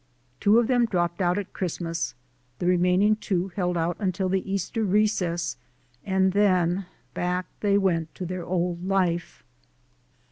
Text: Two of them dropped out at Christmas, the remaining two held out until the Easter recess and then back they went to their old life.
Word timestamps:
Two 0.39 0.57
of 0.57 0.65
them 0.65 0.85
dropped 0.87 1.21
out 1.21 1.37
at 1.37 1.53
Christmas, 1.53 2.15
the 2.57 2.65
remaining 2.65 3.17
two 3.17 3.49
held 3.49 3.77
out 3.77 3.97
until 3.99 4.29
the 4.29 4.51
Easter 4.51 4.83
recess 4.83 5.57
and 6.03 6.33
then 6.33 6.87
back 7.13 7.45
they 7.59 7.77
went 7.77 8.15
to 8.15 8.25
their 8.25 8.43
old 8.43 8.83
life. 8.83 9.43